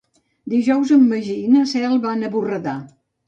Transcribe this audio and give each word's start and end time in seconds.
Dijous 0.53 0.93
en 0.95 1.03
Magí 1.11 1.35
i 1.43 1.51
na 1.57 1.63
Cel 1.73 1.93
van 2.09 2.25
a 2.29 2.33
Borredà. 2.37 2.77